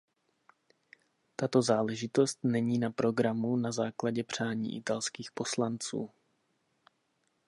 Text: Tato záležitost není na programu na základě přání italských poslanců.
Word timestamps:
Tato 1.35 1.61
záležitost 1.61 2.39
není 2.43 2.77
na 2.79 2.91
programu 2.91 3.55
na 3.55 3.71
základě 3.71 4.23
přání 4.23 4.77
italských 4.77 5.31
poslanců. 5.31 6.09